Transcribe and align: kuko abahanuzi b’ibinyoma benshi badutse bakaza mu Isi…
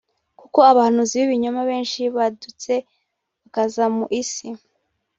kuko 0.39 0.57
abahanuzi 0.71 1.13
b’ibinyoma 1.19 1.61
benshi 1.69 2.01
badutse 2.15 2.73
bakaza 3.39 3.83
mu 3.95 4.05
Isi… 4.21 4.47